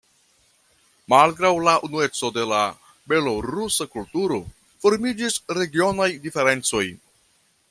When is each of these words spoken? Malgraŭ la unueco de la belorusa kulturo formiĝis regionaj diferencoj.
Malgraŭ 1.13 1.51
la 1.67 1.75
unueco 1.89 2.31
de 2.39 2.47
la 2.53 2.61
belorusa 3.13 3.89
kulturo 3.93 4.43
formiĝis 4.87 5.41
regionaj 5.63 6.13
diferencoj. 6.27 6.87